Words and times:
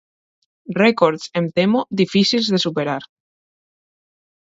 Rècords, 0.77 1.27
em 1.41 1.49
temo, 1.59 1.81
difícils 2.01 2.49
de 2.55 2.61
superar. 2.65 2.97